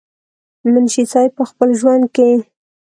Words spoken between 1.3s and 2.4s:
پۀ خپل ژوند کښې